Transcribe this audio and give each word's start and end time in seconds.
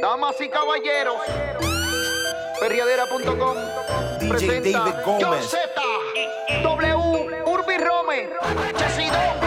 Damas 0.00 0.40
y 0.40 0.48
caballeros, 0.48 1.20
perriadera.com 2.58 3.56
DJ 4.20 4.72
David 4.72 4.94
Gómez. 5.04 5.56
W, 6.62 6.94
Urbi 7.44 7.78
Rome, 7.78 8.30
Chesidón. 8.78 9.40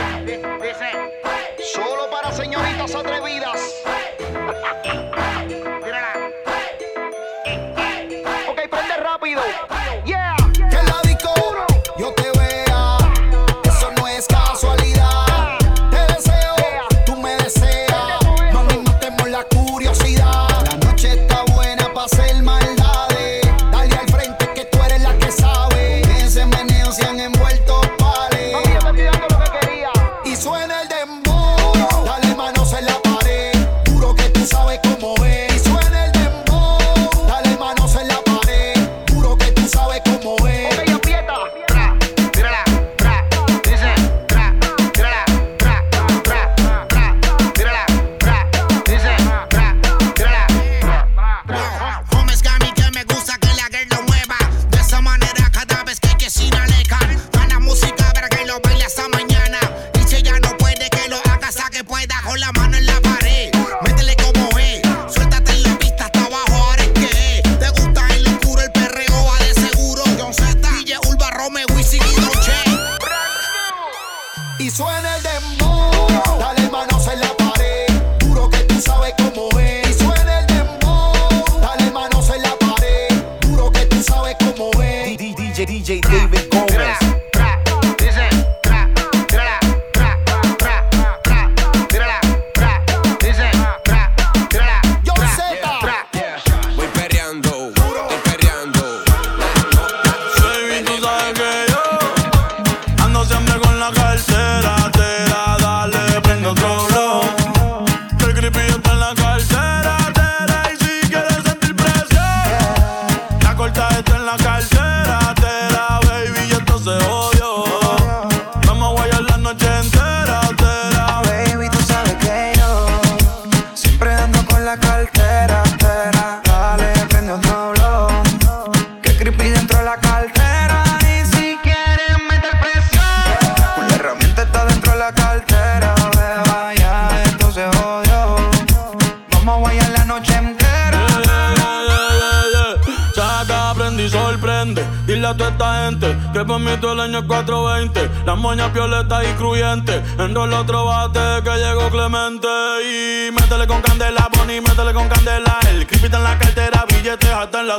Solo 1.74 2.10
para 2.12 2.32
señoritas 2.32 2.94
atrevidas. 2.94 3.63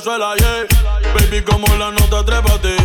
Baby, 0.05 1.43
como 1.45 1.67
la 1.79 1.91
nota, 1.91 2.23
trépate. 2.27 2.77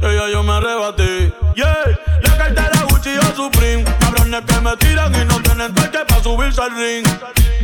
Ella 0.00 0.30
yo 0.32 0.42
me 0.42 0.52
arrebaté, 0.52 1.30
yeah. 1.54 1.76
La 2.22 2.38
cartera 2.38 2.86
Gucci 2.88 3.18
o 3.18 3.36
Supreme. 3.36 3.84
Cabrones 4.00 4.42
que 4.46 4.60
me 4.62 4.74
tiran 4.78 5.14
y 5.14 5.24
no 5.26 5.42
tienen 5.42 5.74
toque 5.74 5.98
para 6.08 6.22
subirse 6.22 6.62
al 6.62 6.74
ring. 6.74 7.06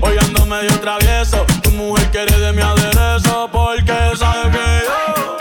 Hoy 0.03 0.19
ando 0.19 0.45
medio 0.45 0.79
travieso. 0.81 1.47
Tu 1.63 1.71
mujer 1.71 2.11
quiere 2.11 2.39
de 2.39 2.53
mi 2.53 2.61
aderezo 2.61 3.49
porque 3.51 3.95
sabe 4.19 4.51
que 4.51 4.83
yo 4.85 5.39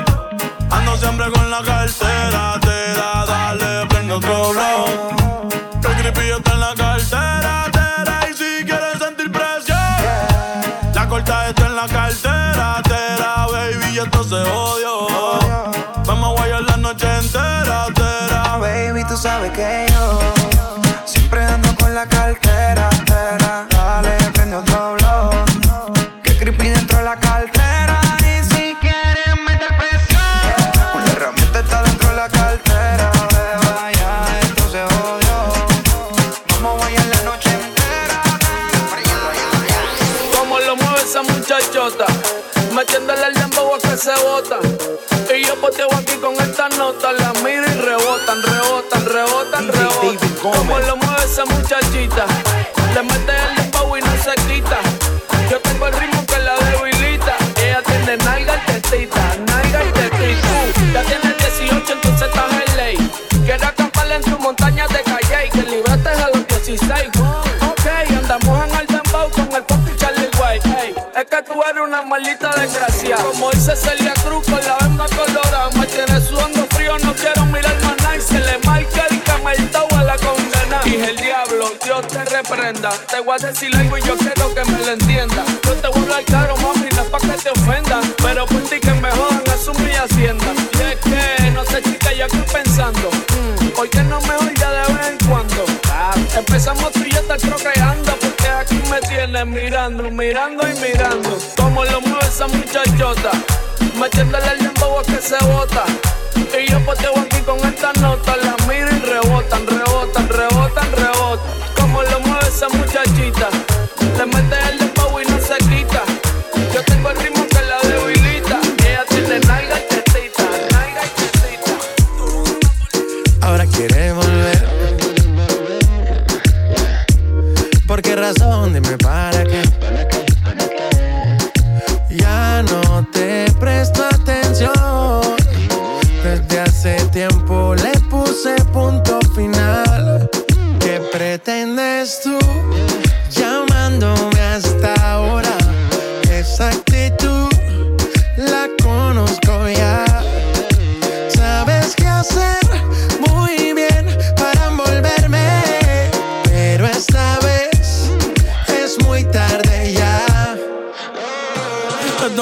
ando 0.71 0.95
siempre 0.95 1.29
con 1.29 1.51
la 1.51 1.61
cartera. 1.63 2.57
Te 2.61 2.93
da, 2.93 3.25
dale, 3.25 3.87
prende 3.87 4.13
otro 4.13 4.53
blow. 4.53 4.85
El 5.83 5.95
creepy 5.97 6.29
está 6.31 6.53
en 6.53 6.59
la 6.61 6.73
cartera, 6.75 7.65
tera. 7.73 8.29
Y 8.29 8.33
si 8.35 8.63
quieres 8.63 8.99
sentir 8.99 9.29
presión, 9.29 9.77
la 10.95 11.09
corta 11.09 11.49
está 11.49 11.65
en 11.65 11.75
la 11.75 11.87
cartera, 11.87 12.13
tera, 12.21 12.32
se 14.11 14.35
odio. 14.35 15.07
Vamos 16.05 16.29
a 16.29 16.33
guayar 16.33 16.61
la 16.63 16.77
noche 16.77 17.07
entera, 17.17 17.87
tera. 17.95 18.57
Baby, 18.57 19.03
tú 19.07 19.15
sabes 19.17 19.51
que 19.51 19.85
yo 19.91 20.42
Como 50.73 50.87
lo 50.87 50.97
mueve 50.97 51.23
esa 51.23 51.45
muchachita, 51.45 52.25
le 52.95 53.03
mete 53.03 53.31
el 53.31 53.55
dembow 53.57 53.95
y 53.95 54.01
no 54.01 54.11
se 54.23 54.33
quita. 54.47 54.79
Yo 55.47 55.59
tengo 55.59 55.85
el 55.85 55.93
ritmo 55.93 56.25
que 56.25 56.39
la 56.39 56.55
debilita. 56.55 57.35
Ella 57.57 57.83
tiene 57.85 58.17
nalga 58.17 58.55
y 58.55 58.71
tetita, 58.81 59.21
nalga 59.45 59.83
y 59.83 59.91
tetita. 59.91 60.91
Ya 60.91 61.03
tiene 61.03 61.35
18, 61.35 61.93
entonces 61.93 62.27
estás 62.27 62.51
en 62.67 62.77
ley. 62.77 63.11
Quiero 63.45 63.67
acamparle 63.67 64.15
en 64.15 64.23
tu 64.23 64.39
montaña 64.39 64.87
de 64.87 65.03
calle 65.03 65.45
y 65.45 65.49
que 65.51 65.61
libraste 65.61 66.09
a 66.09 66.29
los 66.29 66.47
16. 66.47 66.89
Ok, 67.69 67.85
andamos 68.17 68.67
en 68.67 68.75
el 68.75 68.87
dembow 68.87 69.29
con 69.29 69.53
el 69.53 69.63
pop 69.65 69.77
y 69.93 69.95
Charlie 69.95 70.31
White. 70.41 70.95
Es 71.15 71.25
que 71.25 71.43
tú 71.43 71.61
eres 71.69 71.83
una 71.83 72.01
maldita 72.01 72.49
desgracia. 72.55 73.17
Como 73.17 73.51
dice 73.51 73.75
Celia 73.75 74.13
Cruz 74.25 74.43
con 74.45 74.65
la 74.65 74.77
venda 74.79 75.05
colorada. 75.15 75.42
Te 82.83 83.21
voy 83.21 83.33
a 83.33 83.47
decir 83.47 83.73
algo 83.77 83.97
y 83.97 84.01
yo 84.01 84.17
quiero 84.17 84.53
que 84.53 84.65
me 84.65 84.77
lo 84.79 84.91
entienda. 84.91 85.45
Yo 85.63 85.73
te 85.73 85.87
voy 85.87 85.99
a 85.99 86.01
hablar 86.01 86.25
claro, 86.25 86.57
mami, 86.57 86.89
no 86.93 87.01
es 87.01 87.09
pa' 87.09 87.19
que 87.19 87.41
te 87.41 87.49
ofendan. 87.51 88.01
Pero 88.21 88.45
por 88.45 88.61
ti 88.63 88.77
que 88.77 88.93
me 88.95 89.09
jodan, 89.09 89.41
es 89.45 89.79
mi 89.79 89.91
hacienda. 89.91 90.45
Y 90.73 90.91
es 90.91 90.95
que, 90.97 91.51
no 91.51 91.63
sé, 91.63 91.81
chica, 91.81 92.11
yo 92.11 92.25
estoy 92.25 92.41
pensando. 92.41 93.09
mm, 93.09 93.67
¿Por 93.69 93.89
qué 93.89 94.03
no 94.03 94.19
mejor 94.19 94.53
ya 94.55 94.69
de 94.69 94.93
vez 94.95 95.07
en 95.07 95.29
cuando? 95.29 95.65
Ah, 95.89 96.13
empezamos 96.35 96.91
tú 96.91 96.99
y 97.05 97.11
yo 97.11 97.21
estar 97.21 97.39
procreando. 97.39 98.11
Porque 98.19 98.49
aquí 98.49 98.81
me 98.91 98.99
tienes 99.07 99.45
mirando, 99.47 100.11
mirando 100.11 100.67
y 100.67 100.73
mirando. 100.81 101.37
Como 101.55 101.85
lo 101.85 102.01
mueve 102.01 102.27
esa 102.27 102.47
muchachota. 102.47 103.31
Metiéndole 103.97 104.45
el 104.59 104.67
a 104.67 105.03
que 105.03 105.21
se 105.21 105.37
bota. 105.45 105.85
Y 106.35 106.69
yo 106.69 106.83
poteo 106.83 107.13
aquí 107.17 107.39
con 107.43 107.59
esta 107.59 107.93
nota. 108.01 108.35
La 108.35 108.52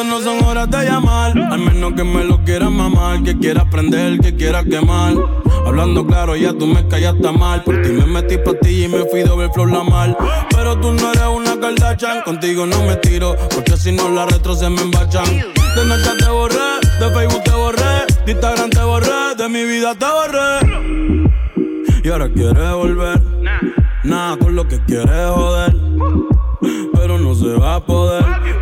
No 0.02 0.20
son 0.20 0.44
horas 0.44 0.70
de 0.70 0.84
llamar, 0.84 1.38
al 1.38 1.60
menos 1.60 1.94
que 1.94 2.04
me 2.04 2.24
lo 2.24 2.44
quieras 2.44 2.72
mamar, 2.72 3.22
que 3.24 3.38
quiera 3.38 3.70
prender, 3.70 4.20
que 4.20 4.36
quiera 4.36 4.64
quemar. 4.64 5.14
Hablando 5.66 6.06
claro, 6.06 6.36
ya 6.36 6.54
tú 6.54 6.66
me 6.66 6.88
callaste 6.88 7.32
mal. 7.32 7.64
Por 7.64 7.82
ti 7.82 7.90
me 7.90 8.06
metí 8.08 8.38
pa' 8.38 8.54
ti 8.56 8.86
y 8.86 8.88
me 8.88 9.06
fui 9.06 9.22
ver 9.24 9.52
flor 9.54 9.72
la 9.72 9.84
mal. 9.84 10.18
Pero 10.50 10.78
tú 10.80 10.92
no 10.92 11.12
eres 11.12 11.28
una 11.28 11.60
Kardashian, 11.60 12.24
contigo 12.24 12.66
no 12.66 12.84
me 12.84 12.96
tiro, 12.96 13.36
porque 13.54 13.78
si 13.78 13.92
no 13.92 14.10
la 14.10 14.26
retro 14.26 14.56
se 14.56 14.70
me 14.70 14.82
embachan. 14.82 15.26
De 15.26 15.84
Snapchat 15.84 16.18
te 16.18 16.30
borré, 16.30 16.70
de 17.00 17.14
Facebook 17.14 17.44
te 17.44 17.52
borré, 17.52 18.06
de 18.26 18.32
Instagram 18.32 18.70
te 18.72 18.84
borré, 18.84 19.36
de 19.38 19.50
mi 19.50 19.64
vida 19.64 19.94
te 19.96 20.06
borré. 20.06 21.02
Y 22.04 22.10
ahora 22.10 22.28
quieres 22.30 22.72
volver, 22.72 23.22
nada 24.04 24.36
con 24.38 24.56
lo 24.56 24.68
que 24.68 24.84
quieres 24.86 25.30
joder. 25.30 25.76
Pero 26.94 27.18
no 27.18 27.34
se 27.34 27.48
va 27.48 27.76
a 27.76 27.86
poder, 27.86 28.24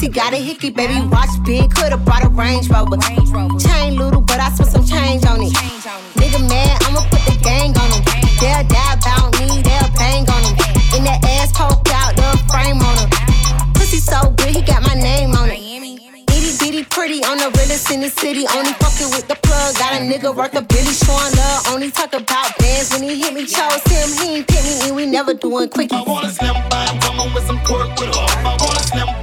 pussy, 0.00 0.12
got 0.12 0.32
a 0.32 0.36
hickey, 0.36 0.70
baby, 0.70 0.94
watch 1.08 1.28
big, 1.44 1.70
could've 1.70 2.04
brought 2.04 2.24
a 2.24 2.28
Range 2.28 2.68
Rover. 2.68 2.96
Chain 3.58 3.96
little, 3.96 4.20
but 4.20 4.40
I 4.40 4.50
spent 4.50 4.70
some 4.70 4.84
change 4.84 5.24
on 5.26 5.42
it. 5.42 5.52
Nigga 6.16 6.40
mad, 6.48 6.82
I'ma 6.84 7.00
put 7.10 7.22
the 7.28 7.36
gang 7.42 7.76
on 7.76 7.90
him. 7.92 8.02
They'll 8.40 8.64
die 8.68 8.94
about 8.94 9.32
me, 9.38 9.60
they'll 9.62 9.92
bang 9.96 10.24
on 10.28 10.42
him. 10.44 10.56
In 10.96 11.04
that 11.04 11.20
ass 11.24 11.52
poke 11.52 11.88
out, 11.92 12.16
the 12.16 12.38
frame 12.48 12.80
on 12.80 12.96
him. 12.98 13.10
Pussy 13.74 13.98
so 13.98 14.30
good, 14.36 14.56
he 14.56 14.62
got 14.62 14.82
my 14.82 14.94
name 14.94 15.32
on 15.32 15.50
it. 15.50 15.60
Itty 15.60 16.52
bitty 16.58 16.84
pretty 16.84 17.22
on 17.24 17.36
the 17.38 17.50
realest 17.58 17.90
in 17.90 18.00
the 18.00 18.10
city. 18.10 18.46
Only 18.56 18.72
fucking 18.80 19.10
with 19.12 19.28
the 19.28 19.36
plug. 19.42 19.76
Got 19.76 20.00
a 20.00 20.00
nigga 20.00 20.34
worth 20.34 20.56
a 20.56 20.62
billy 20.62 20.94
showing 20.94 21.32
love. 21.36 21.68
Only 21.68 21.90
talk 21.90 22.12
about 22.14 22.56
bands 22.58 22.90
when 22.92 23.02
he 23.02 23.20
hit 23.20 23.34
me. 23.34 23.44
Chose 23.44 23.84
him, 23.84 24.08
he 24.16 24.36
ain't 24.38 24.48
pick 24.48 24.64
me, 24.64 24.88
and 24.88 24.96
we 24.96 25.06
never 25.06 25.34
doing 25.34 25.68
quickie. 25.68 25.96
I 25.96 26.02
want 26.02 26.26
a 26.26 26.30
slim 26.30 26.54
fine 26.70 26.96
woman 27.04 27.34
with 27.34 27.46
some 27.46 27.58
twerk 27.58 27.98
with 28.00 28.14
her. 28.14 28.48
I 28.48 28.56
want 28.56 28.80
a 28.80 29.19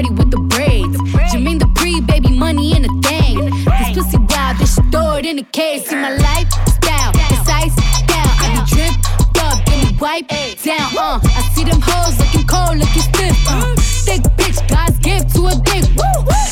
Cardi 0.00 0.14
with 0.14 0.30
the 0.30 0.38
braids. 0.38 0.96
Jermaine 1.30 1.58
the 1.58 1.68
pre 1.74 2.00
baby 2.00 2.30
money 2.30 2.74
in 2.74 2.84
a 2.84 2.92
thing. 3.02 3.36
This 3.44 3.92
pussy 3.92 4.16
wild, 4.16 4.56
this 4.56 4.74
shit 4.74 4.84
stored 4.88 5.26
in 5.26 5.38
a 5.38 5.42
case. 5.42 5.88
See 5.88 5.96
my 5.96 6.16
lifestyle, 6.16 7.12
it's 7.28 7.48
ice 7.48 7.76
down. 8.08 8.32
I 8.40 8.46
be 8.56 8.60
dripped 8.72 9.04
up, 9.44 9.60
get 9.66 9.76
me 9.76 9.96
wipe 10.00 10.28
down. 10.64 10.88
Uh, 10.96 11.20
I 11.20 11.42
see 11.52 11.64
them 11.64 11.80
hoes 11.84 12.16
looking 12.16 12.46
cold, 12.48 12.80
looking 12.80 13.04
stiff. 13.12 13.36
Uh, 13.44 13.76
thick 14.08 14.22
bitch, 14.40 14.60
God's 14.72 14.96
gift 15.04 15.34
to 15.36 15.52
a 15.52 15.54
dick. 15.68 15.84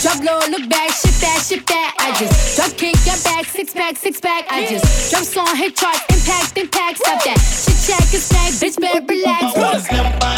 Drop 0.05 0.21
low, 0.21 0.41
look 0.53 0.69
back, 0.69 0.93
shit 0.93 1.17
that, 1.25 1.41
shit 1.41 1.67
that. 1.67 1.97
I 1.99 2.13
just 2.21 2.57
drop 2.57 2.77
kick, 2.77 2.97
get 3.05 3.23
back, 3.25 3.47
six 3.47 3.73
pack, 3.73 3.97
six 3.97 4.21
pack. 4.21 4.45
I 4.51 4.69
just 4.69 5.11
drop 5.11 5.25
song, 5.25 5.57
hit 5.57 5.75
charts, 5.75 6.05
impact, 6.13 6.59
impact. 6.59 6.99
Stop 6.99 7.25
that. 7.25 7.41
Shit 7.41 7.81
check, 7.81 8.05
it's 8.13 8.29
snack, 8.29 8.53
bitch, 8.61 8.77
better 8.77 9.01
relax. 9.09 10.38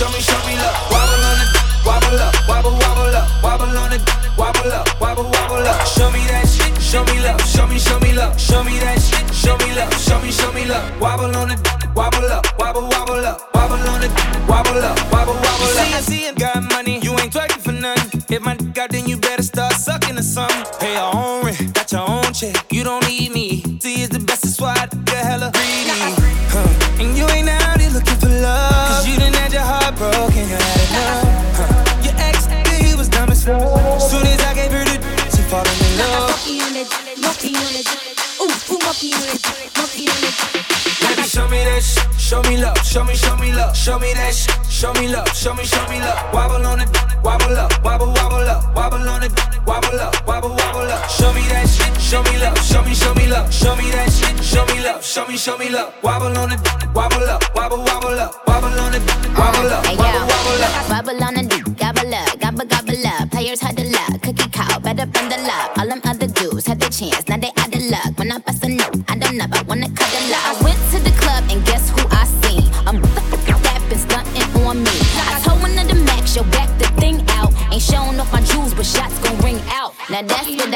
Show 0.00 0.08
me, 0.12 0.20
show 0.20 0.46
me 0.46 0.56
love. 0.56 0.90
Wobble 0.90 1.24
on 1.28 1.40
it. 1.44 1.50
Wobble 1.84 2.18
up. 2.24 2.34
Wobble, 2.48 2.72
wobble 2.72 3.14
up. 3.20 3.42
Wobble 3.42 3.76
on 3.76 3.92
it. 3.92 4.00
Wobble 4.34 4.72
up. 4.72 4.88
Wobble, 4.98 5.24
wobble 5.24 5.68
up. 5.68 5.86
Show 5.86 6.10
me 6.10 6.29
show 43.90 43.98
me 43.98 44.12
that 44.14 44.32
shit. 44.32 44.66
Show 44.70 44.92
me 44.94 45.08
love. 45.08 45.28
Show 45.34 45.54
me, 45.54 45.64
show 45.64 45.84
me 45.88 45.98
love. 45.98 46.32
Wobble 46.32 46.64
on 46.64 46.80
it. 46.80 46.88
Wobble 47.24 47.56
up. 47.56 47.72
Wobble, 47.82 48.06
wobble 48.06 48.48
up. 48.54 48.74
Wobble 48.76 49.08
on 49.08 49.22
it. 49.24 49.32
Wobble 49.66 49.98
up. 49.98 50.14
Wobble, 50.26 50.50
wobble 50.50 50.92
up. 50.94 51.10
Show 51.10 51.32
me 51.32 51.42
that 51.50 51.68
shit. 51.68 52.00
Show 52.00 52.22
me 52.22 52.38
love. 52.38 52.58
Show 52.62 52.82
me, 52.84 52.94
show 52.94 53.12
me 53.14 53.26
love. 53.26 53.52
Show 53.52 53.74
me 53.74 53.90
that 53.90 54.10
shit. 54.12 54.44
Show 54.44 54.64
me 54.66 54.84
love. 54.84 55.04
Show 55.04 55.26
me, 55.26 55.36
show 55.36 55.58
me 55.58 55.70
love. 55.70 55.92
Wobble 56.04 56.38
on 56.38 56.52
it. 56.52 56.79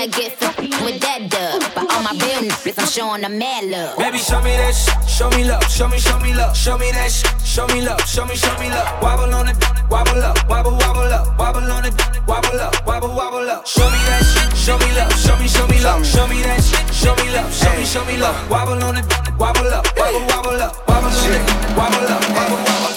I 0.04 0.06
get 0.08 0.36
for 0.36 0.52
with 0.84 1.00
that 1.00 1.32
dub. 1.32 1.64
But 1.72 1.88
all 1.88 2.04
my 2.04 2.12
real 2.12 2.44
niggas, 2.44 2.76
I'm 2.76 2.84
showing 2.84 3.22
them 3.24 3.40
mad 3.40 3.64
love. 3.72 3.96
Baby, 3.96 4.18
show 4.20 4.36
me 4.44 4.52
that 4.52 4.76
shit, 4.76 4.92
show 5.08 5.30
me 5.32 5.48
love, 5.48 5.64
show 5.72 5.88
me, 5.88 5.96
show 5.96 6.20
me 6.20 6.34
love, 6.36 6.54
show 6.54 6.76
me 6.76 6.92
that 6.92 7.08
shit, 7.08 7.32
show 7.40 7.64
me 7.72 7.80
love, 7.80 8.04
show 8.04 8.28
me, 8.28 8.36
show 8.36 8.52
me 8.60 8.68
love. 8.68 8.84
Wobble 9.00 9.32
on 9.32 9.48
it, 9.48 9.56
wobble 9.88 10.20
up, 10.20 10.36
wobble, 10.44 10.76
wobble 10.76 11.08
up, 11.08 11.38
wobble 11.40 11.72
on 11.72 11.88
it, 11.88 11.96
wobble 12.28 12.60
up, 12.60 12.84
wobble, 12.84 13.16
wobble 13.16 13.48
up. 13.48 13.66
Show 13.66 13.88
me 13.88 13.96
that 14.04 14.20
shit, 14.28 14.52
show 14.60 14.76
me 14.76 14.92
love, 14.92 15.08
show 15.16 15.40
me, 15.40 15.48
show 15.48 15.66
me 15.72 15.80
love, 15.80 16.04
show 16.04 16.28
me 16.28 16.42
that 16.44 16.60
shit, 16.60 16.84
show 16.92 17.16
me 17.16 17.32
love, 17.32 17.48
show 17.48 17.72
me, 17.72 17.84
show 17.88 18.04
me 18.04 18.20
love. 18.20 18.36
Wobble 18.52 18.84
on 18.84 19.00
it, 19.00 19.08
wobble 19.40 19.72
up, 19.72 19.88
wobble, 19.96 20.20
wobble 20.28 20.60
up, 20.60 20.84
wobble 20.84 21.16
on 21.16 21.32
it, 21.32 21.40
wobble 21.80 22.04
up, 22.12 22.20
wobble, 22.28 22.60
wobble. 22.60 22.92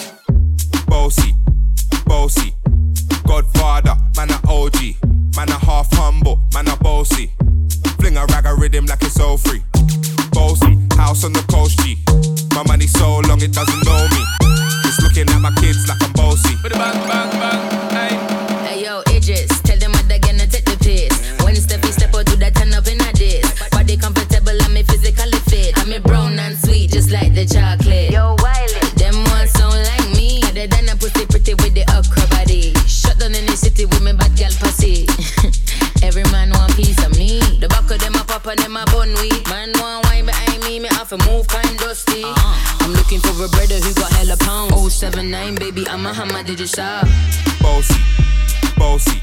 Bossy, 0.91 1.31
bossy, 2.03 2.51
Godfather, 3.23 3.95
man 4.17 4.27
a 4.27 4.39
OG, 4.51 4.99
man 5.37 5.49
a 5.49 5.65
half 5.65 5.87
humble, 5.91 6.39
man 6.51 6.67
a 6.67 6.75
bossy. 6.77 7.31
Fling 7.99 8.17
a 8.17 8.25
rag 8.25 8.47
a 8.47 8.55
rhythm 8.55 8.87
like 8.87 9.03
it's 9.03 9.19
all 9.19 9.37
free. 9.37 9.61
Bossy, 10.31 10.75
house 10.97 11.23
on 11.23 11.31
the 11.31 11.45
coast 11.47 11.77
G. 11.81 11.99
My 12.55 12.63
money 12.63 12.87
so 12.87 13.19
long 13.19 13.39
it 13.41 13.53
doesn't 13.53 13.85
know 13.85 14.07
me. 14.09 14.23
It's 14.83 14.99
looking 14.99 15.29
at 15.29 15.39
my 15.39 15.53
kids 15.61 15.87
like 15.87 16.01
I'm 16.01 16.11
bossy. 16.13 16.55
Bang, 16.63 16.73
bang, 16.79 17.29
bang, 17.39 17.91
hey. 17.91 18.16
Behind 41.09 41.21
me, 41.21 41.31
me 41.31 41.37
have 41.37 41.47
to 41.47 41.47
move 41.47 41.47
kind 41.47 41.79
dusty. 41.79 42.23
Uh-huh. 42.23 42.77
I'm 42.81 42.93
looking 42.93 43.19
for 43.19 43.31
a 43.43 43.47
brother 43.49 43.75
who 43.75 43.93
got 43.93 44.11
hella 44.13 44.37
pounds. 44.37 44.93
079, 44.93 45.55
baby, 45.55 45.87
I'm 45.87 46.05
a 46.05 46.13
hammer, 46.13 46.43
did 46.43 46.59
you 46.59 46.67
shop? 46.67 47.07
Bossy, 47.61 47.99
bossy, 48.77 49.21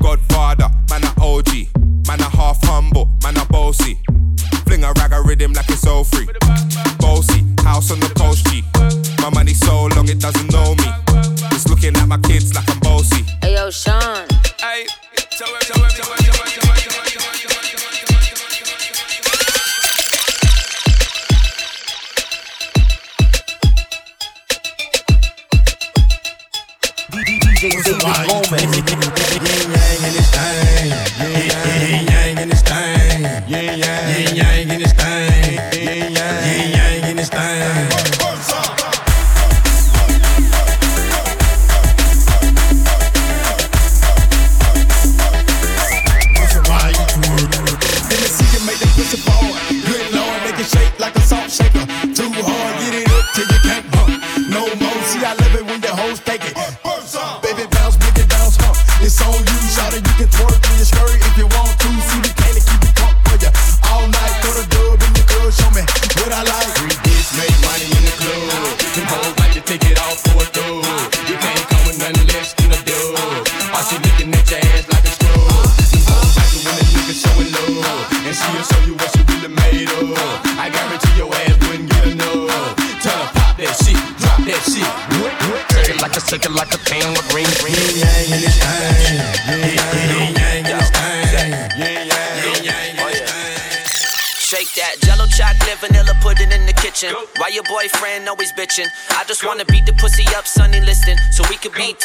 Godfather, 0.00 0.68
man 0.90 1.04
a 1.04 1.14
OG, 1.20 1.68
man 2.06 2.20
a 2.20 2.28
half 2.28 2.62
humble, 2.64 3.10
man 3.22 3.36
a 3.36 3.44
bossy. 3.46 3.98
Fling 4.66 4.84
a 4.84 4.92
rag 4.92 5.12
a 5.12 5.22
rhythm 5.22 5.52
like 5.52 5.68
it's 5.68 5.86
all 5.86 6.04
free. 6.04 6.28
Bossy, 6.98 7.44
house 7.62 7.90
on 7.90 8.00
the 8.00 8.12
coast 8.16 8.46
G. 8.46 8.62
My 9.22 9.30
money 9.30 9.54
so 9.54 9.86
long 9.96 10.08
it 10.08 10.20
doesn't 10.20 10.52
know 10.52 10.74
me. 10.74 10.88
It's 11.52 11.68
looking 11.68 11.96
at 11.96 12.08
my 12.08 12.18
kids 12.18 12.54
like 12.54 12.68
I'm 12.70 12.78
bossy. 12.80 13.24
Hey 13.42 13.54
yo, 13.54 13.70
Sean. 13.70 14.26
Hey, 14.60 14.86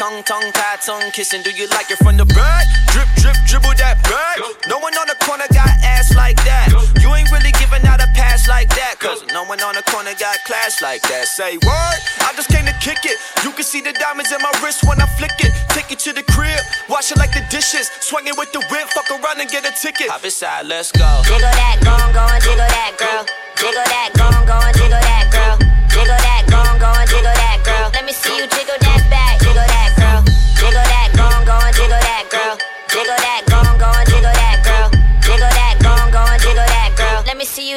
tongue, 0.10 0.24
tongue, 0.24 0.51
tie, 0.54 0.78
tongue 0.82 1.12
kissing. 1.12 1.44
Do 1.44 1.51
you 1.51 1.68
like 1.70 1.92
it 1.92 1.98
from 2.01 2.18
the 2.18 2.25
back? 2.25 2.66
Drip, 2.89 3.06
drip, 3.22 3.38
dribble 3.46 3.78
that 3.78 4.01
back. 4.10 4.42
No 4.66 4.80
one 4.80 4.94
on 4.98 5.06
the 5.06 5.18
corner 5.22 5.46
got 5.54 5.70
ass 5.86 6.16
like 6.16 6.38
that. 6.50 6.74
You 6.98 7.13
ain't 7.13 7.30
really 7.30 7.54
giving 7.62 7.86
out 7.86 8.01
a 8.01 8.10
pass 8.18 8.48
like 8.50 8.70
that. 8.74 8.98
Cause 8.98 9.22
no 9.30 9.46
one 9.46 9.62
on 9.62 9.75
the 9.75 9.86
corner 9.86 10.13
got 10.18 10.42
class 10.50 10.82
like 10.82 11.01
that. 11.13 11.28
Say 11.30 11.58
what? 11.62 11.96
I 12.25 12.34
just 12.34 12.50
came 12.50 12.66
to 12.66 12.74
kick 12.82 13.06
it. 13.06 13.22
You 13.46 13.51
can 13.54 13.63
see 13.63 13.82
the 13.82 13.94
diamonds 13.94 14.32
in 14.32 14.42
my 14.42 14.50
wrist 14.66 14.82
when 14.89 14.98
I 14.98 15.06
flick 15.06 15.38
it. 15.46 15.54
Take 15.78 15.92
it 15.94 16.00
to 16.10 16.13
the 16.13 16.25
crib, 16.25 16.58
wash 16.89 17.12
it 17.12 17.18
like 17.22 17.34
the 17.34 17.46
dishes. 17.54 17.94
Swing 18.01 18.25
it 18.25 18.34
with 18.38 18.51
the 18.51 18.66
whip, 18.74 18.89
fuck 18.89 19.10
around 19.13 19.38
and 19.38 19.50
get 19.50 19.62
a 19.62 19.74
ticket. 19.78 20.10
Hop 20.10 20.25
inside, 20.25 20.66
let's 20.66 20.92
go. 20.92 21.06
Jiggle 21.30 21.54
that, 21.54 21.78
go 21.86 21.94
on, 21.94 22.10
go 22.18 22.25
and 22.25 22.42
jiggle 22.42 22.66
that, 22.66 22.98
girl. 22.98 23.30
Jiggle 23.62 23.86
that, 23.86 24.10
go 24.18 24.25
on, 24.25 24.42
go 24.50 24.58
and 24.58 24.74
jiggle 24.74 25.04
that, 25.06 25.30
girl. 25.30 25.56
Jiggle 25.94 26.18
that, 26.18 26.50
go 26.50 26.58
on, 26.58 26.80
go 26.82 26.89
and 26.98 27.10
jiggle 27.10 27.30
that, 27.30 27.62
girl. 27.62 27.92
Let 27.94 28.06
me 28.06 28.13
see 28.13 28.34
you 28.38 28.48
jiggle 28.48 28.80
that 28.80 29.01
back, 29.10 29.19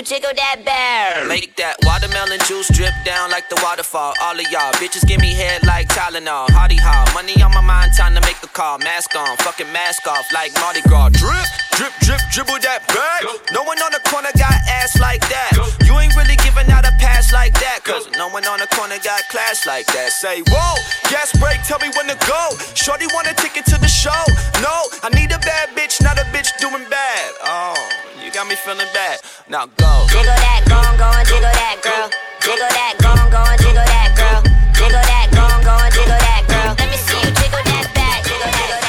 you 0.03 0.17
jiggle 0.19 0.35
that 0.35 0.65
back. 0.65 1.29
Make 1.29 1.55
that 1.57 1.77
watermelon 1.87 2.41
juice 2.47 2.67
drip 2.75 2.95
down 3.05 3.31
like 3.31 3.49
the 3.49 3.59
waterfall. 3.63 4.15
All 4.21 4.35
of 4.35 4.47
y'all 4.51 4.73
bitches 4.83 5.07
give 5.07 5.21
me 5.21 5.31
head 5.31 5.63
like 5.67 5.89
Tylenol. 5.89 6.51
Hardy 6.51 6.77
ha, 6.77 7.07
money 7.15 7.39
on 7.43 7.55
my 7.55 7.61
mind, 7.61 7.93
time 7.95 8.15
to 8.15 8.23
make 8.23 8.39
a 8.43 8.51
call. 8.51 8.79
Mask 8.79 9.15
on, 9.15 9.37
fucking 9.39 9.71
mask 9.73 10.07
off 10.07 10.27
like 10.35 10.51
Mardi 10.59 10.83
Gras. 10.91 11.11
Drip, 11.15 11.47
drip, 11.79 11.93
drip, 12.03 12.21
dribble 12.35 12.59
that 12.67 12.83
back. 12.91 13.23
No 13.53 13.63
one 13.63 13.79
on 13.79 13.93
the 13.93 14.03
corner 14.11 14.33
got 14.35 14.55
ass 14.83 14.99
like 14.99 15.23
that. 15.31 15.55
You 15.87 15.95
ain't 15.99 16.17
really 16.17 16.37
giving 16.43 16.67
out 16.73 16.83
a 16.83 16.93
pass 16.99 17.33
like 17.33 17.55
that. 17.63 17.85
Cause 17.85 18.11
no 18.19 18.29
one 18.31 18.47
on 18.47 18.59
the 18.59 18.71
corner 18.75 18.99
got 19.05 19.23
class 19.31 19.67
like 19.67 19.87
that. 19.95 20.11
Say, 20.11 20.43
whoa, 20.51 20.75
gas 21.11 21.31
break, 21.39 21.63
tell 21.63 21.79
me 21.79 21.95
when 21.95 22.11
to 22.11 22.19
go. 22.27 22.43
Shorty 22.75 23.07
want 23.15 23.31
a 23.31 23.35
ticket 23.39 23.67
to 23.71 23.79
the 23.79 23.91
show. 23.91 24.23
No, 24.59 24.75
I 25.07 25.15
need 25.15 25.31
a 25.31 25.39
bad 25.47 25.71
bitch, 25.79 26.03
not 26.03 26.19
a 26.19 26.27
bitch 26.35 26.51
doing 26.59 26.83
bad. 26.91 27.29
Oh, 27.45 27.79
you 28.25 28.33
got 28.33 28.49
me 28.49 28.57
feeling 28.57 28.91
bad. 28.95 29.21
Now 29.49 29.67
go. 29.67 29.92
Jiggle 30.13 30.39
that, 30.45 30.61
go 30.69 30.77
on, 30.77 30.95
go 30.97 31.09
and 31.11 31.27
jiggle 31.29 31.53
that, 31.53 31.77
girl. 31.83 32.07
Jiggle 32.43 32.71
that, 32.77 32.95
go 33.01 33.11
on, 33.13 33.29
go 33.31 33.41
and 33.43 33.59
jiggle 33.61 33.87
that, 33.87 34.11
girl. 34.17 34.41
Jiggle 34.77 35.05
that, 35.11 35.27
go 35.33 35.43
on, 35.43 35.61
go 35.65 35.75
and 35.77 35.93
jiggle 35.95 36.21
that, 36.21 36.43
girl. 36.49 36.73
Let 36.79 36.89
me 36.93 36.99
see 36.99 37.21
you 37.21 37.31
jiggle 37.33 37.65
that 37.71 37.87
back, 37.97 38.19
jiggle 38.27 38.53
that, 38.53 38.69
jiggle 38.69 38.83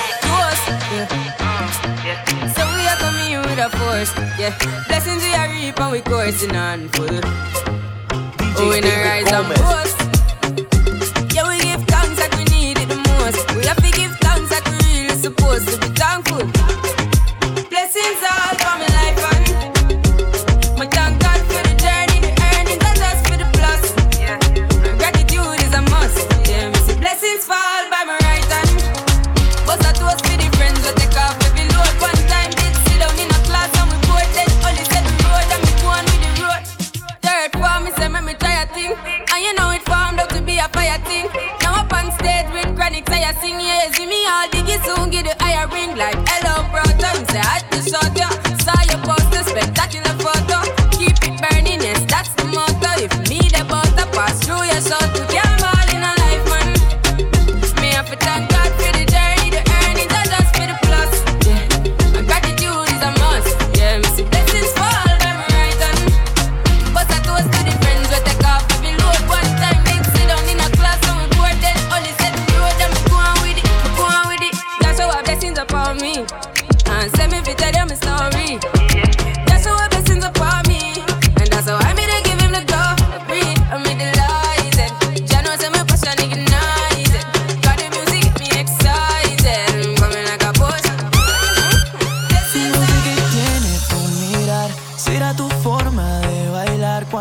that. 1.33 2.55
So 2.55 2.63
we 2.75 2.83
are 2.87 2.99
coming 2.99 3.39
with 3.43 3.59
a 3.59 3.69
force, 3.77 4.11
yeah. 4.39 4.53
Blessings 4.87 5.23
we 5.23 5.33
are 5.33 5.49
reap 5.49 5.79
and 5.79 5.91
we 5.91 6.01
coursing 6.01 6.55
on 6.55 6.89
full. 6.89 7.21
Oh, 8.55 8.69
we 8.69 8.81
not 8.81 8.97
rise 9.03 9.31
and 9.31 9.82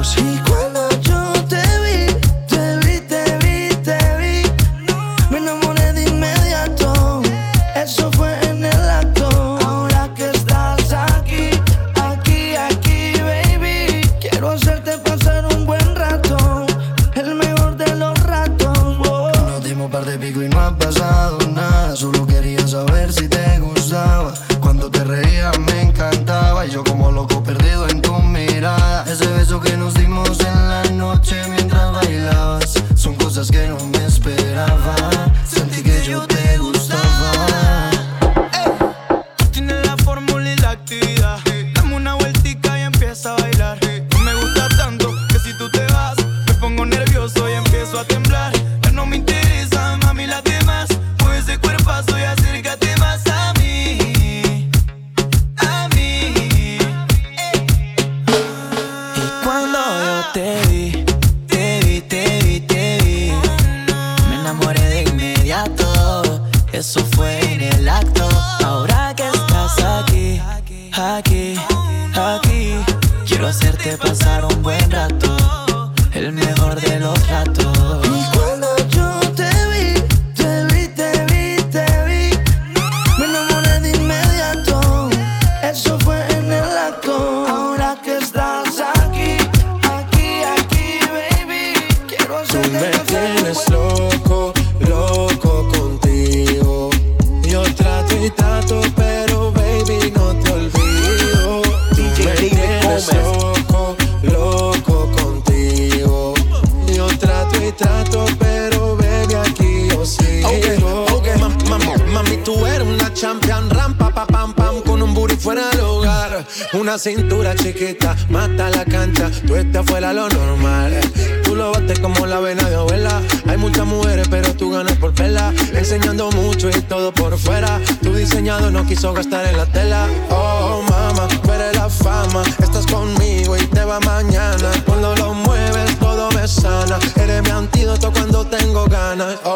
amigos 0.00 0.39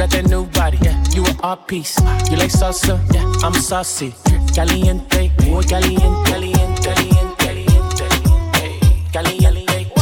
Got 0.00 0.12
that 0.12 0.30
new 0.30 0.46
body. 0.46 0.78
Yeah, 0.80 0.96
you 1.12 1.22
an 1.26 1.36
art 1.42 1.68
piece. 1.68 2.00
You 2.30 2.38
like 2.38 2.48
salsa? 2.50 2.96
Yeah, 3.12 3.20
I'm 3.44 3.52
saucy. 3.52 4.14
Caliente, 4.54 5.30
muy 5.44 5.62
caliente, 5.66 6.24
caliente, 6.24 6.80
caliente, 6.80 7.44
caliente. 9.12 9.12
Caliente, 9.12 9.92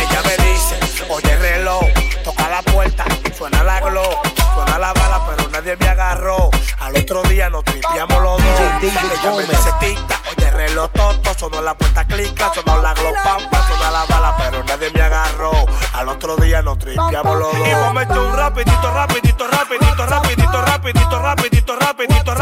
Ella 0.00 0.22
me 0.24 0.34
dice, 0.48 1.04
oye 1.10 1.36
reloj, 1.36 1.84
toca 2.24 2.48
la 2.48 2.62
puerta, 2.72 3.04
suena 3.36 3.62
la 3.64 3.80
glow, 3.80 4.16
suena 4.54 4.78
la 4.78 4.94
bala, 4.94 5.22
pero 5.26 5.37
nadie 5.68 5.76
me 5.84 5.88
agarró. 5.88 6.50
Al 6.80 6.96
otro 6.96 7.22
día 7.24 7.50
nos 7.50 7.64
tripiamos 7.64 8.22
los 8.22 8.42
dos. 8.42 8.60
Ella 8.82 9.30
me 9.36 9.42
dice 9.42 9.72
tic-tac, 9.80 10.20
oye 10.36 10.50
reloj 10.50 10.90
toto, 10.92 11.34
sonó 11.34 11.60
la 11.60 11.74
puerta 11.74 12.06
clica, 12.06 12.50
sonó 12.54 12.80
la 12.80 12.94
glow 12.94 13.12
pampa, 13.24 13.66
suena 13.66 13.90
la 13.90 14.04
bala, 14.06 14.36
pero 14.38 14.64
nadie 14.64 14.90
me 14.90 15.02
agarró. 15.02 15.52
Al 15.92 16.08
otro 16.08 16.36
día 16.36 16.62
nos 16.62 16.78
tripiamos 16.78 17.38
los 17.38 17.52
dos. 17.52 17.58
Y 17.58 17.70
echar 17.70 18.18
un 18.18 18.36
rapidito, 18.36 18.92
rapidito, 18.92 19.46
rapidito, 19.46 20.06
rapidito, 20.06 20.06
rapidito, 20.06 20.62
rapidito, 20.62 21.18
rapidito, 21.18 21.76
rapidito, 21.76 22.34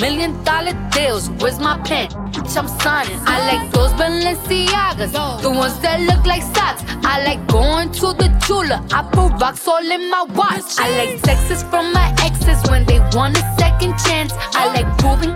million 0.00 0.42
dollar 0.44 0.72
deals. 0.90 1.28
Where's 1.38 1.58
my 1.58 1.78
pen? 1.84 2.08
Bitch, 2.32 2.56
I'm 2.56 2.68
signing. 2.80 3.18
I 3.26 3.36
like 3.50 3.70
those 3.72 3.92
Balenciagas, 3.92 5.12
the 5.42 5.50
ones 5.50 5.78
that 5.80 6.00
look 6.00 6.24
like 6.26 6.42
socks. 6.54 6.82
I 7.04 7.22
like 7.24 7.46
going 7.46 7.92
to 8.00 8.12
the 8.20 8.28
Tula. 8.46 8.84
I 8.92 9.02
put 9.02 9.40
rocks 9.40 9.68
all 9.68 9.84
in 9.84 10.10
my 10.10 10.24
watch. 10.34 10.78
I 10.78 10.88
like 10.98 11.18
sexes 11.24 11.62
from 11.64 11.92
my 11.92 12.14
exes 12.20 12.60
when 12.70 12.84
they 12.86 13.00
want 13.12 13.36
a 13.36 13.44
second 13.58 13.94
chance. 14.04 14.32
I 14.54 14.72
like 14.74 14.88
proving 14.98 15.34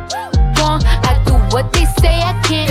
wrong. 0.59 0.81
I 0.85 1.23
do 1.27 1.35
what 1.55 1.73
they 1.73 1.85
say 2.01 2.15
I 2.23 2.41
can. 2.45 2.64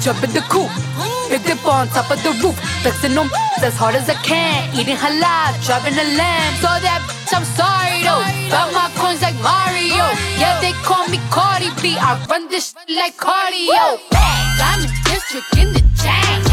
Jump 0.00 0.22
in 0.24 0.32
the 0.32 0.40
coop, 0.48 0.70
big 1.28 1.42
dip 1.44 1.64
on 1.66 1.88
top 1.88 2.10
of 2.10 2.22
the 2.22 2.32
roof. 2.42 2.56
Flexing 2.82 3.16
on 3.18 3.28
as 3.62 3.76
hard 3.76 3.94
as 3.94 4.08
I 4.08 4.14
can. 4.22 4.74
Eating 4.74 4.96
halal, 4.96 5.52
driving 5.66 5.94
a 5.94 6.06
lamb. 6.16 6.54
So 6.62 6.68
that 6.68 7.00
bitch, 7.06 7.32
I'm 7.34 7.44
sorry 7.58 8.02
though. 8.06 8.22
Got 8.50 8.72
my 8.72 8.88
coins 8.96 9.22
like 9.22 9.36
Mario. 9.42 10.04
Yeah, 10.38 10.60
they 10.60 10.72
call 10.86 11.08
me 11.08 11.18
Cardi 11.30 11.70
B. 11.82 11.96
I 11.98 12.16
run 12.30 12.48
this 12.48 12.74
like 12.88 13.16
cardio. 13.16 13.98
Diamond 14.58 14.92
district 15.04 15.56
in 15.58 15.72
the 15.72 15.82
chain. 16.00 16.47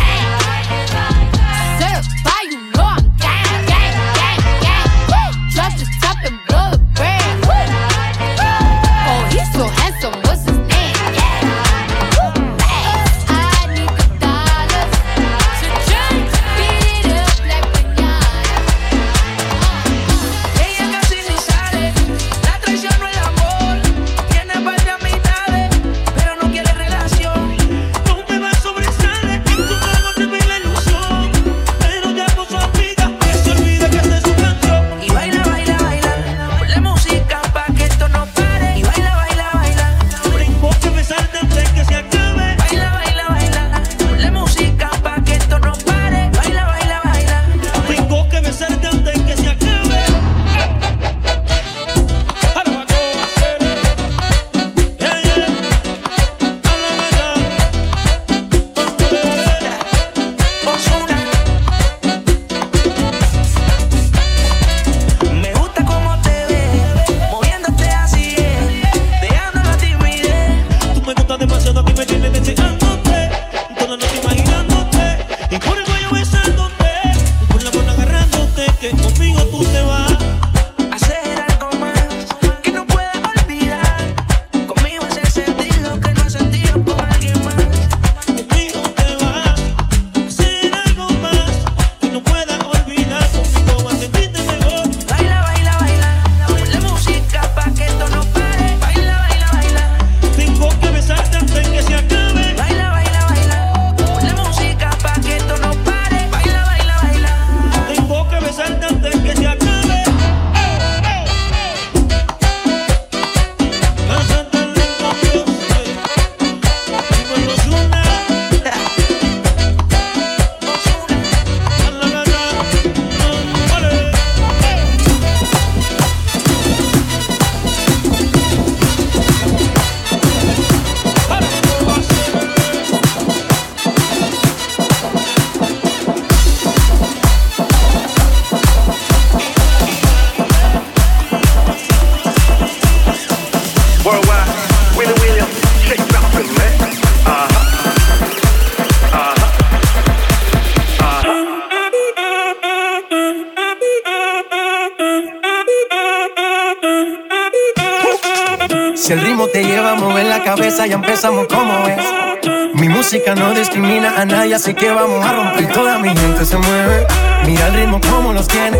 así 164.55 164.73
que 164.73 164.89
vamos 164.89 165.23
a 165.25 165.33
romper. 165.33 165.71
Toda 165.73 165.99
mi 165.99 166.09
gente 166.09 166.45
se 166.45 166.57
mueve. 166.57 167.05
Mira 167.45 167.67
el 167.67 167.73
ritmo 167.73 167.99
como 167.99 168.31
los 168.31 168.47
tiene. 168.47 168.77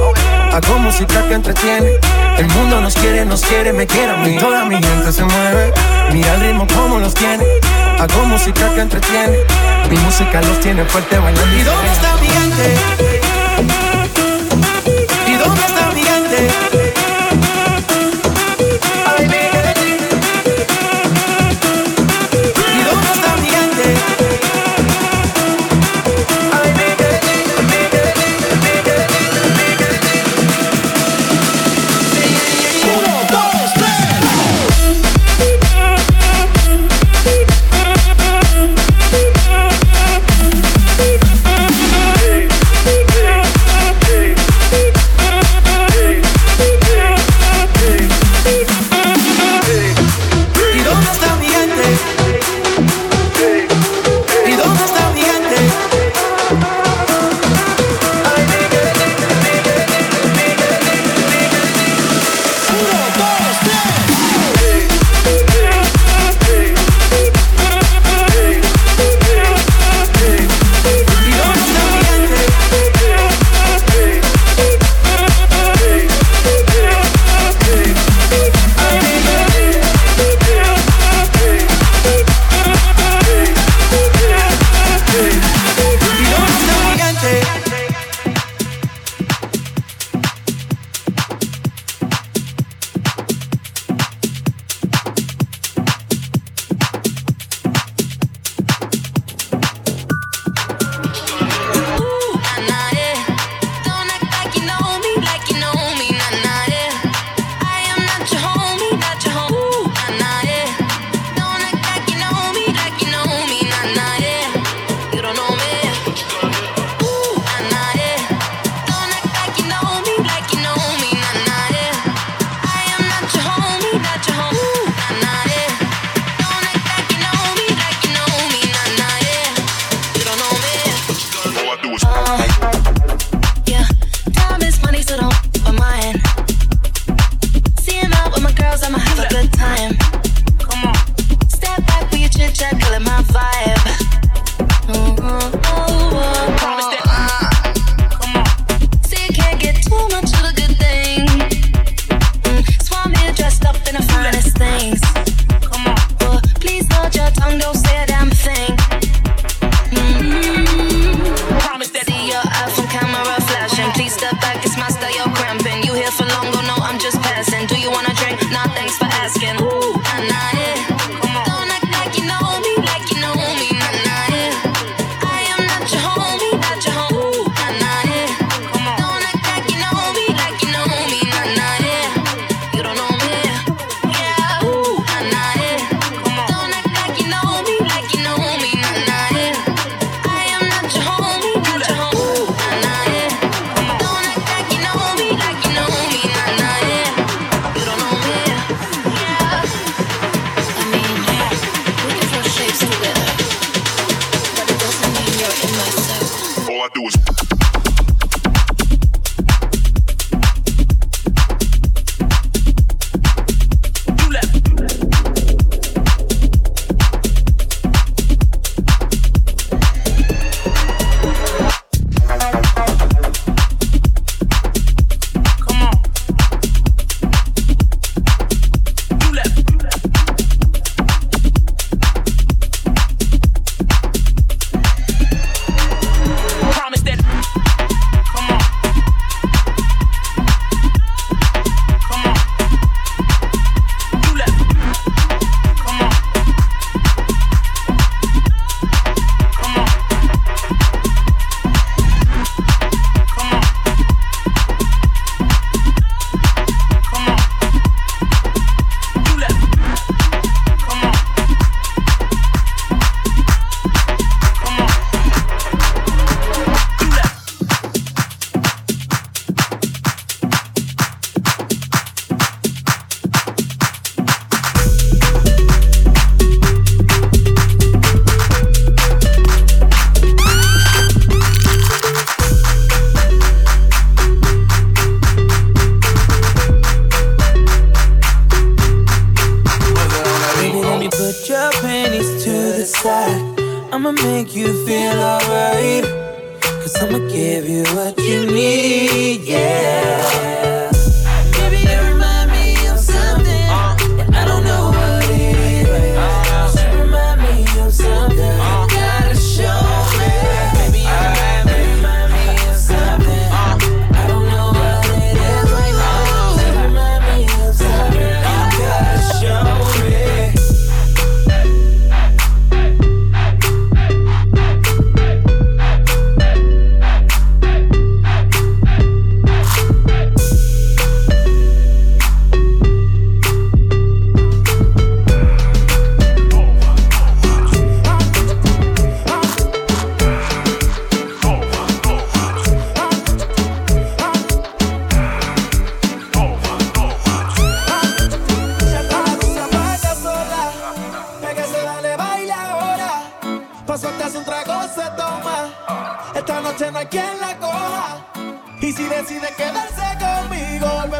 Hago 0.53 0.79
música 0.79 1.27
que 1.27 1.33
entretiene. 1.33 1.91
El 2.37 2.47
mundo 2.47 2.79
nos 2.81 2.95
quiere, 2.95 3.25
nos 3.25 3.41
quiere, 3.41 3.73
me 3.73 3.85
quiere 3.85 4.11
a 4.11 4.17
mí. 4.17 4.37
Toda 4.37 4.63
mi 4.65 4.75
gente 4.75 5.11
se 5.11 5.23
mueve. 5.23 5.73
Mira 6.13 6.33
el 6.35 6.41
ritmo 6.41 6.65
como 6.73 6.99
los 6.99 7.13
tiene. 7.13 7.43
Hago 7.99 8.25
música 8.25 8.73
que 8.73 8.81
entretiene. 8.81 9.37
Mi 9.89 9.97
música 9.97 10.41
los 10.41 10.59
tiene 10.61 10.85
fuerte 10.85 11.17
bailando. 11.19 11.55
¿Y 11.55 11.63
dónde 11.63 11.91
está 11.91 12.15
mi 12.21 12.27
gente? 12.27 13.14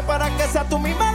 para 0.06 0.30
que 0.36 0.44
sea 0.44 0.64
tú 0.64 0.78
misma 0.78 1.05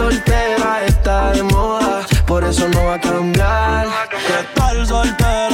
soltera 0.00 0.86
está 0.86 1.32
de 1.32 1.42
moda, 1.42 2.06
por 2.26 2.42
eso 2.44 2.66
no 2.68 2.84
va 2.86 2.94
a 2.94 3.00
cambiar. 3.00 3.86
Que 4.08 4.38
tal 4.58 4.86
soltera 4.86 5.49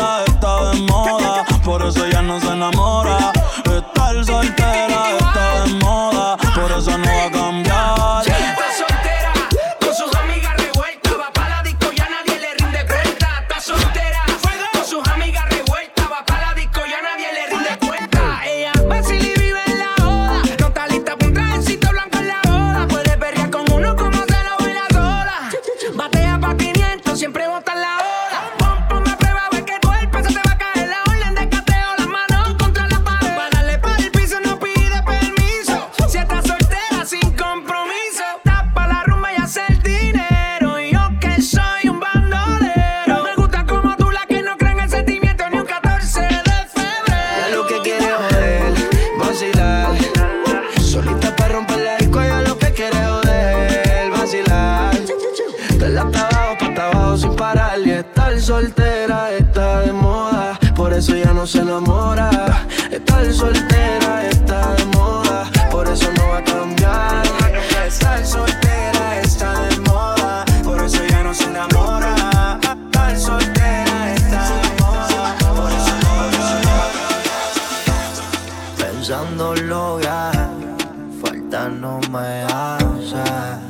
no 81.69 82.01
me 82.11 82.43
haces. 82.45 83.61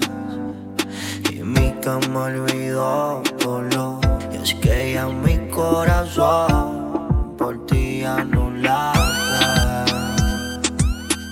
Y 1.30 1.42
mi 1.42 1.72
cama 1.82 2.24
olvidó 2.24 3.22
dolor 3.38 4.00
Y 4.32 4.36
es 4.36 4.54
que 4.54 4.94
ya 4.94 5.06
mi 5.06 5.36
corazón 5.48 7.34
por 7.38 7.64
ti 7.66 8.04
anulaste. 8.04 9.00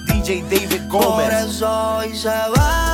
DJ 0.07 0.43
David 0.43 0.83
Gómez. 0.89 1.27
Por 1.27 1.33
eso 1.33 2.01
se 2.15 2.29
va. 2.29 2.94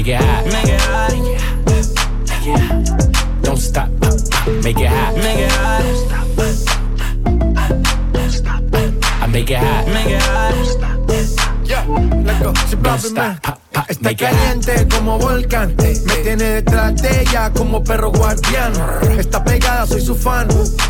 Make 0.00 0.08
it 0.08 0.20
hot. 0.20 0.46
Uh, 0.46 0.48
uh, 0.48 0.52
make 0.52 0.68
it 0.68 0.80
hot. 0.80 1.12
Make 2.28 2.46
it 2.46 2.58
hot. 2.60 3.42
Don't 3.42 3.58
stop. 3.58 3.88
Uh, 4.02 4.16
make 4.62 4.80
it 4.80 4.88
hot. 4.88 5.14
Make 5.16 5.38
it 5.38 5.52
hot. 5.52 5.82
Don't 8.12 8.30
stop. 8.30 8.62
I 9.22 9.26
make 9.26 9.50
it 9.50 9.58
hot. 9.58 9.86
Make 9.88 10.06
it 10.06 10.22
hot. 10.22 10.54
Yeah, 11.64 11.84
let's 12.24 12.42
go. 12.42 12.52
Sí, 12.68 12.76
papi, 12.76 13.10
man. 13.12 13.59
Está 13.90 14.14
caliente 14.14 14.86
como 14.88 15.18
volcán. 15.18 15.74
Me 15.76 16.14
tiene 16.22 16.44
detrás 16.44 16.94
de 17.02 17.22
ella 17.22 17.50
como 17.52 17.82
perro 17.82 18.12
guardián. 18.12 18.72
Está 19.18 19.42
pegada, 19.42 19.84
soy 19.84 20.00
su 20.00 20.14
fan. 20.14 20.46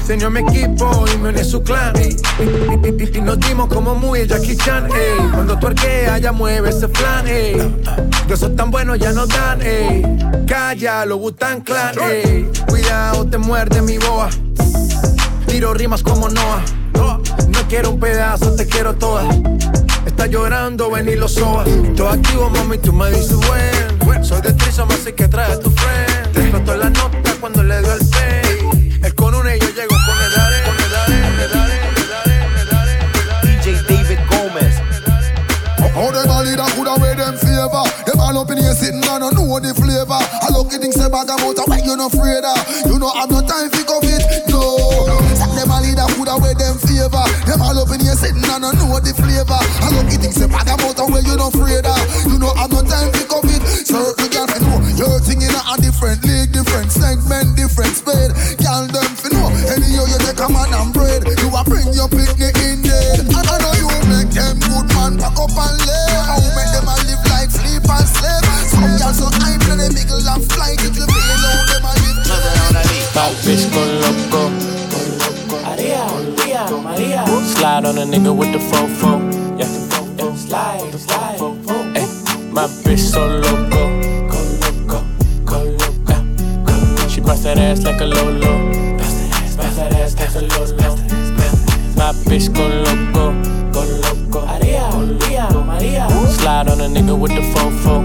Señor 0.07 0.33
mi 0.33 0.41
equipo 0.41 1.07
y 1.11 1.17
me 1.17 1.31
une 1.31 1.43
su 1.43 1.63
clan. 1.63 1.95
Y, 1.97 3.21
nos 3.23 3.41
dimos 3.41 3.69
como 3.69 3.95
muy 3.95 4.27
Jackie 4.27 4.55
Chan. 4.55 4.87
ey. 4.93 5.31
Cuando 5.33 5.59
tu 5.59 5.69
arquea, 5.69 6.19
ya 6.19 6.31
mueve 6.33 6.69
ese 6.69 6.89
flan. 6.89 7.27
ey. 7.27 7.55
De 8.29 8.35
esos 8.35 8.55
tan 8.55 8.71
buenos 8.71 8.99
ya 8.99 9.13
no 9.13 9.27
dan. 9.27 9.63
ey. 9.63 10.03
Calla, 10.47 11.07
lo 11.07 11.17
gustan 11.17 11.63
clan. 11.63 11.95
ey. 12.03 12.51
Cuidado, 12.69 13.27
te 13.27 13.39
muerde 13.39 13.81
mi 13.81 13.97
boa. 13.97 14.29
Tiro 15.47 15.73
rimas 15.73 16.03
como 16.03 16.29
Noah. 16.29 16.63
No 17.49 17.67
quiero 17.67 17.93
un 17.93 17.99
pedazo, 17.99 18.55
te 18.55 18.67
quiero 18.67 18.95
toda. 18.95 19.25
Está 20.07 20.27
llorando, 20.27 20.91
ven 20.91 21.09
y 21.09 21.17
lo 21.17 21.29
soba. 21.29 21.65
Todo 21.97 22.09
activo, 22.09 22.51
mami, 22.51 22.79
tú 22.79 22.93
me 22.93 23.11
dices 23.11 23.37
buen. 23.37 24.25
Soy 24.25 24.41
de 24.43 24.53
Trisoma, 24.53 24.95
así 24.95 25.13
que 25.13 25.29
trae 25.29 25.53
a 25.53 25.59
tu 25.59 25.71
friend. 25.71 26.33
Te 26.33 26.41
explotó 26.41 26.77
la 26.77 26.91
nota 26.91 27.35
cuando 27.41 27.63
le 27.63 27.81
dio 27.81 27.93
el 27.93 28.09
pay. 28.09 29.01
Es 29.03 29.15
con 29.15 29.35
una 29.35 29.57
y 29.57 29.59
yo 29.59 29.69
llego 29.69 29.97
con 30.07 30.19
el 30.19 30.41
are, 30.41 30.63
con 30.65 30.77
el 30.77 30.95
are, 30.95 31.23
con 31.23 31.41
el 31.41 31.57
are, 31.57 31.81
con 32.45 32.59
el 32.61 32.75
are. 32.75 33.59
DJ 33.59 33.83
David 33.89 34.19
Gomez. 34.31 34.91
How 35.95 36.13
them 36.13 36.31
a 36.31 36.43
leader 36.43 36.65
coulda 36.77 36.95
wear 37.01 37.17
them 37.17 37.37
favor 37.37 37.85
Them 38.07 38.21
all 38.21 38.39
up 38.39 38.51
in 38.51 38.59
here 38.59 38.73
sitting 38.73 39.01
down 39.01 39.23
and 39.23 39.35
know 39.37 39.59
the 39.59 39.75
flavor 39.75 40.15
I 40.15 40.49
look 40.53 40.73
at 40.73 40.81
things 40.81 40.95
say 40.95 41.11
bag 41.11 41.29
about 41.29 41.59
a 41.59 41.85
you 41.85 41.97
no 41.97 42.07
afraid 42.07 42.45
of 42.45 42.87
You 42.87 42.99
know 42.99 43.11
have 43.11 43.29
no 43.29 43.43
time 43.43 43.69
for 43.71 43.83
COVID, 43.85 44.49
no 44.49 45.30
Them 45.61 45.77
a 45.77 45.79
leader 45.85 46.09
coulda 46.17 46.41
wear 46.41 46.57
them 46.57 46.81
favor. 46.81 47.21
Them 47.45 47.61
all 47.61 47.77
up 47.77 47.93
in 47.93 48.01
here 48.01 48.17
sitting 48.17 48.41
and 48.41 48.65
know 48.65 48.97
the 48.97 49.13
flavor. 49.13 49.61
I 49.61 49.93
look 49.93 50.09
at 50.09 50.17
things 50.17 50.41
say 50.41 50.49
bag 50.49 50.73
about 50.73 50.97
a 50.97 51.05
why 51.05 51.21
you 51.21 51.37
don't 51.37 51.53
afraid 51.53 51.85
of. 51.85 52.01
You 52.33 52.41
know 52.41 52.49
have 52.57 52.73
no 52.73 52.81
time 52.81 53.13
for 53.13 53.29
COVID. 53.29 53.61
Certain 53.85 54.31
girl 54.33 54.47
fi 54.49 54.59
know 54.65 54.81
Your 54.97 55.21
thing 55.21 55.43
in 55.43 55.53
a 55.53 55.75
different 55.85 56.25
league, 56.25 56.53
different 56.53 56.91
segment, 56.93 57.57
different 57.57 57.93
spade 57.93 58.33
Girl 58.63 58.87
them 58.87 59.11
fi 59.19 59.29
know 59.35 59.51
Anyhow 59.69 60.07
you 60.07 60.19
take 60.23 60.39
a 60.39 60.49
man 60.49 60.70
a 78.01 78.05
nigga 78.05 78.35
with 78.35 78.51
the 78.53 78.59
fofo. 78.59 79.21
Yeah, 79.59 79.67
yeah. 80.17 80.35
slide, 80.35 80.95
slide. 80.95 81.39
Ay, 81.95 82.07
my 82.51 82.67
bitch 82.83 82.99
so 82.99 83.27
loco. 83.27 83.83
Go 84.31 84.39
loco, 84.63 85.05
go 85.45 85.65
loco. 85.65 86.15
Yeah. 86.67 87.09
She 87.09 87.21
bust 87.21 87.43
that 87.43 87.59
ass 87.59 87.83
like 87.83 88.01
a 88.01 88.07
lolo. 88.07 88.97
Bust 88.97 89.17
that 89.19 89.35
ass, 89.35 89.55
bust 89.55 89.77
that 89.77 89.93
ass 89.93 90.17
like 90.17 90.35
a 90.35 90.41
lolo. 90.41 90.97
My 91.97 92.13
bitch 92.25 92.49
go 92.55 92.67
loco, 92.69 93.35
go 93.71 93.83
loco. 94.01 94.47
Maria, 94.47 94.89
Maria, 94.97 95.51
Maria. 95.51 96.09
Slide 96.31 96.69
on 96.69 96.81
a 96.81 96.85
nigga 96.85 97.19
with 97.19 97.33
the 97.35 97.43
fofo. 97.53 98.01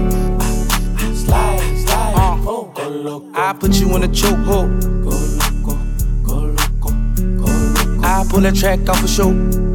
Slide, 1.16 1.60
slide. 1.86 2.42
Oh, 2.46 2.70
go 2.74 2.88
loco. 2.88 3.30
I 3.34 3.54
put 3.54 3.74
you 3.80 3.96
in 3.96 4.02
a 4.02 4.08
chokehold. 4.08 4.82
Go 5.02 5.10
loco, 5.40 5.78
go 6.22 6.34
loco, 6.52 6.90
go 7.38 7.46
loco. 7.46 8.06
I 8.06 8.26
pull 8.28 8.40
that 8.40 8.54
track 8.54 8.86
off 8.90 9.02
a 9.02 9.08
show. 9.08 9.65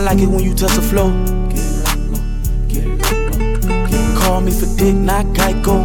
I 0.00 0.02
like 0.02 0.18
it 0.20 0.28
when 0.28 0.42
you 0.42 0.54
touch 0.54 0.72
the 0.76 0.80
flow. 0.80 1.10
Call 4.18 4.40
me 4.40 4.50
for 4.50 4.64
dick, 4.78 4.94
not 4.94 5.26
Geico. 5.36 5.76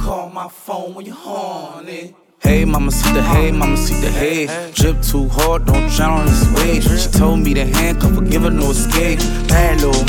Call 0.00 0.30
my 0.30 0.46
phone 0.46 0.94
when 0.94 1.04
you're 1.04 1.16
horny. 1.16 2.14
Hey, 2.40 2.64
mama, 2.64 2.92
see 2.92 3.12
the 3.12 3.20
hey, 3.20 3.50
mama, 3.50 3.76
see 3.76 4.00
the 4.00 4.10
hey. 4.10 4.46
Drip 4.74 5.02
too 5.02 5.28
hard, 5.28 5.66
don't 5.66 5.90
drown 5.90 6.20
on 6.20 6.26
this 6.26 6.46
wave. 6.54 6.84
She 6.84 7.10
told 7.10 7.40
me 7.40 7.52
to 7.54 7.64
handcuff 7.64 8.14
her, 8.14 8.20
give 8.20 8.42
her 8.42 8.50
no 8.50 8.70
escape. 8.70 9.18
Bad 9.48 9.80
little 9.80 10.04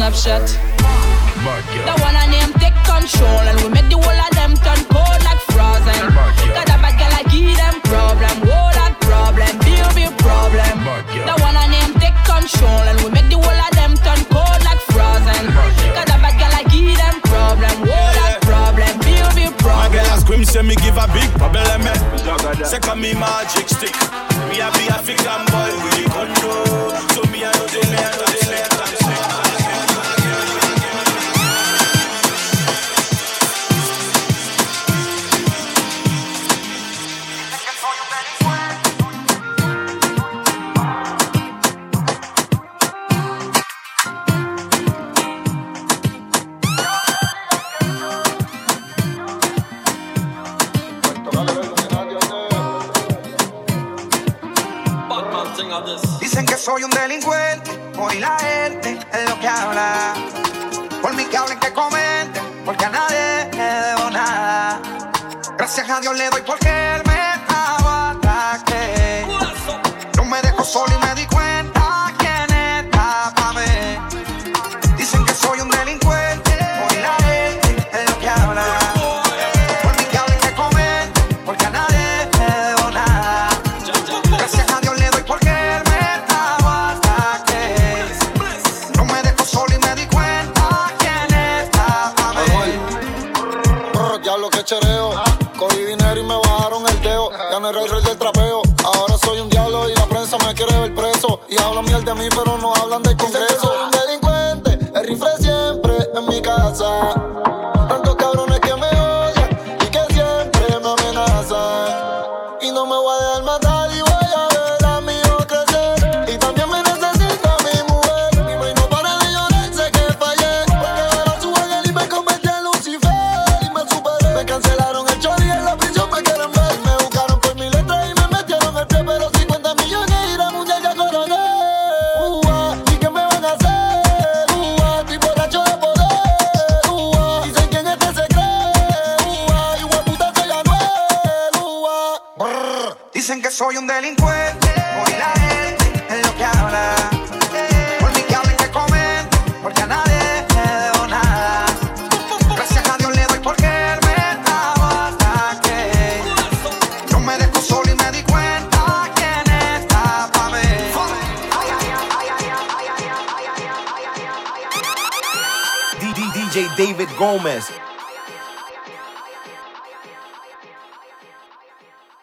snapshot. 0.00 0.48
The 1.84 1.94
one 2.00 2.16
I 2.16 2.24
name 2.32 2.56
take 2.56 2.76
control 2.88 3.44
and 3.44 3.60
we 3.60 3.68
make 3.68 3.88
the 3.92 4.00
whole 4.00 4.20
of 4.24 4.32
them 4.32 4.56
turn 4.64 4.80
cold 4.88 5.20
like 5.28 5.40
frozen. 5.52 6.08
Cause 6.56 6.72
a 6.72 6.76
bad 6.80 6.96
girl 6.96 7.12
I 7.12 7.22
give 7.28 7.52
them 7.60 7.76
problem, 7.84 8.48
whole 8.48 8.72
lot 8.80 8.96
problem, 9.04 9.52
deal 9.60 9.84
with 9.92 10.12
problem. 10.24 10.72
The 11.04 11.36
one 11.44 11.52
I 11.52 11.68
name 11.68 11.92
take 12.00 12.16
control 12.24 12.80
and 12.88 12.96
we 13.04 13.12
make 13.12 13.28
the 13.28 13.36
whole 13.36 13.60
of 13.60 13.72
them 13.76 13.92
turn 14.00 14.20
cold 14.32 14.60
like 14.64 14.80
frozen. 14.88 15.44
Cause 15.92 16.08
a 16.08 16.16
bad 16.16 16.34
girl 16.40 16.54
I 16.56 16.64
give 16.72 16.96
them 16.96 17.16
problem, 17.28 17.76
whole 17.84 18.12
lot 18.16 18.40
problem, 18.40 18.92
deal 19.04 19.28
with 19.36 19.52
problem. 19.60 19.84
My 19.84 19.92
girl 19.92 20.08
I 20.08 20.16
scream 20.16 20.48
say 20.48 20.64
me 20.64 20.80
give 20.80 20.96
a 20.96 21.04
big 21.12 21.28
problem, 21.36 21.84
eh? 21.84 22.64
Second 22.64 23.04
me 23.04 23.12
magic 23.12 23.68
stick. 23.68 23.96
We 24.48 24.64
a 24.64 24.72
be 24.80 24.88
a 24.88 24.96
fix 25.04 25.20
and 25.28 25.44
boy 25.52 25.76
with 25.84 25.92
the 26.00 26.04
control. 26.08 26.88
So 27.12 27.20
me 27.28 27.44
I 27.44 27.52
know 27.52 27.68
the 27.68 27.84
lane, 27.84 28.16
know 28.16 28.32
the 28.32 28.48
lane. 28.48 28.69
delincuente, 57.10 57.70
hoy 57.98 58.20
la 58.20 58.38
gente 58.38 58.98
es 59.12 59.28
lo 59.28 59.40
que 59.40 59.48
habla. 59.48 60.14
Por 61.02 61.12
mí 61.14 61.24
que 61.24 61.36
hablen, 61.36 61.58
que 61.58 61.72
comenten, 61.72 62.42
porque 62.64 62.84
a 62.84 62.90
nadie 62.90 63.50
le 63.52 63.64
debo 63.88 64.10
nada. 64.10 64.80
Gracias 65.58 65.90
a 65.90 66.00
Dios 66.00 66.16
le 66.16 66.30
doy 66.30 66.42
porque 66.46 66.68
él 66.68 67.02
me 67.06 67.20
aguanta 67.52 68.58
no 70.16 70.24
me 70.24 70.40
dejo 70.40 70.64
solo 70.64 70.92
y 70.94 71.06
me 71.06 71.09
era 97.70 97.82
el 97.82 97.88
rey 97.88 98.02
del 98.02 98.18
trapeo. 98.18 98.62
Ahora 98.84 99.16
soy 99.18 99.40
un 99.40 99.48
diablo 99.48 99.88
y 99.88 99.94
la 99.94 100.06
prensa 100.06 100.36
me 100.38 100.54
quiere 100.54 100.78
ver 100.80 100.94
preso. 100.94 101.40
Y 101.48 101.60
hablan 101.60 101.84
miel 101.84 102.04
de 102.04 102.14
mí, 102.14 102.28
pero 102.30 102.58
no 102.58 102.74
hablan 102.74 103.02
del 103.02 103.16
congreso. 103.16 103.60
Soy 103.60 103.76
un 103.84 103.90
delincuente, 103.90 104.98
el 104.98 105.06
rifle 105.06 105.30
siempre 105.38 105.96
en 106.14 106.26
mi 106.26 106.42
casa. 106.42 107.29